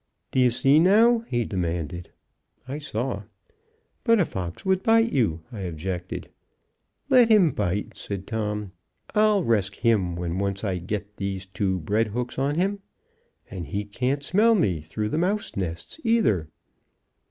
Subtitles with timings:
[0.31, 2.09] "D'ye see, now!" he demanded.
[2.67, 3.21] I saw.
[4.03, 6.31] "But a fox would bite you," I objected.
[7.07, 8.71] "Let him bite," said Tom.
[9.13, 12.79] "I'll resk him when once I get these two bread hooks on him.
[13.51, 16.49] And he can't smell me through the mouse nests either."